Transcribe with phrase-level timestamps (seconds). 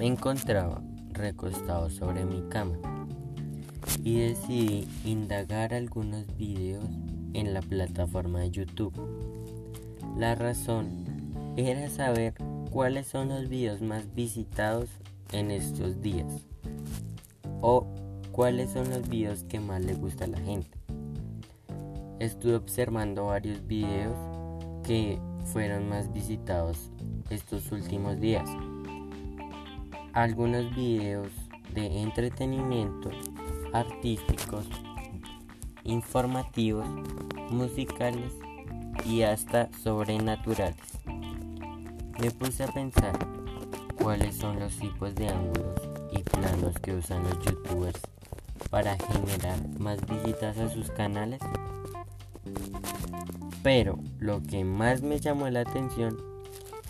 [0.00, 0.80] Me encontraba
[1.12, 2.78] recostado sobre mi cama
[4.02, 6.88] y decidí indagar algunos videos
[7.34, 8.94] en la plataforma de YouTube.
[10.16, 11.04] La razón
[11.58, 12.32] era saber
[12.70, 14.88] cuáles son los videos más visitados
[15.32, 16.46] en estos días
[17.60, 17.86] o
[18.32, 20.78] cuáles son los videos que más le gusta a la gente.
[22.20, 24.16] Estuve observando varios videos
[24.82, 25.18] que
[25.52, 26.90] fueron más visitados
[27.28, 28.48] estos últimos días.
[30.12, 31.28] Algunos videos
[31.72, 33.10] de entretenimiento,
[33.72, 34.66] artísticos,
[35.84, 36.88] informativos,
[37.48, 38.32] musicales
[39.06, 40.76] y hasta sobrenaturales.
[41.06, 43.16] Me puse a pensar
[44.02, 45.80] cuáles son los tipos de ángulos
[46.10, 48.00] y planos que usan los youtubers
[48.68, 51.40] para generar más visitas a sus canales.
[53.62, 56.29] Pero lo que más me llamó la atención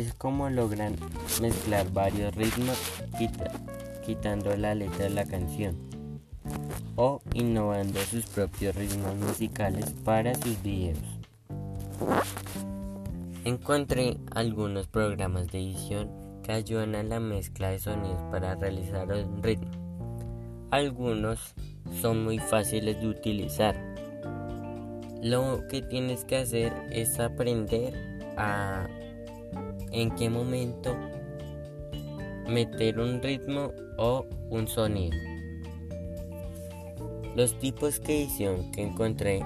[0.00, 0.96] es cómo logran
[1.40, 2.78] mezclar varios ritmos
[4.04, 5.76] quitando la letra de la canción
[6.96, 10.98] o innovando sus propios ritmos musicales para sus videos.
[13.44, 16.10] Encontré algunos programas de edición
[16.42, 19.70] que ayudan a la mezcla de sonidos para realizar un ritmo.
[20.70, 21.54] Algunos
[22.00, 23.76] son muy fáciles de utilizar.
[25.22, 28.86] Lo que tienes que hacer es aprender a
[29.92, 30.96] en qué momento
[32.48, 35.16] meter un ritmo o un sonido.
[37.36, 39.40] Los tipos de edición que encontré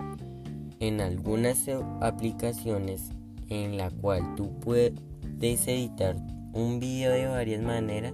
[0.80, 1.68] en algunas
[2.00, 3.10] aplicaciones
[3.48, 4.94] en la cual tú puedes
[5.40, 6.16] editar
[6.52, 8.12] un video de varias maneras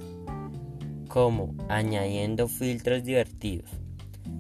[1.09, 3.71] como añadiendo filtros divertidos,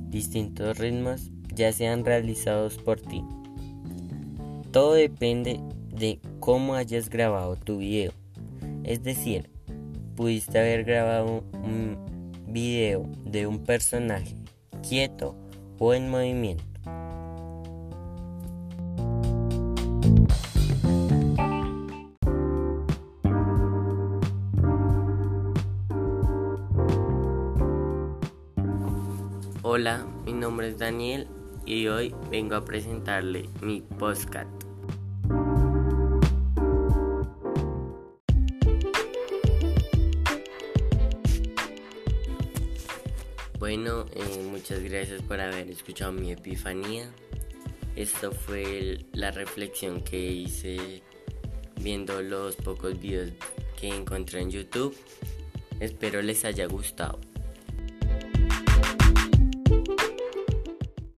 [0.08, 3.22] distintos ritmos ya sean realizados por ti.
[4.72, 5.60] Todo depende
[5.92, 8.12] de cómo hayas grabado tu video.
[8.84, 9.50] Es decir,
[10.16, 11.98] pudiste haber grabado un
[12.46, 14.34] video de un personaje
[14.88, 15.36] quieto
[15.78, 16.64] o en movimiento.
[29.62, 31.28] Hola, mi nombre es Daniel
[31.64, 34.69] y hoy vengo a presentarle mi podcast.
[43.60, 47.10] Bueno, eh, muchas gracias por haber escuchado mi epifanía.
[47.94, 51.02] Esto fue la reflexión que hice
[51.78, 53.32] viendo los pocos videos
[53.78, 54.96] que encontré en YouTube.
[55.78, 57.20] Espero les haya gustado.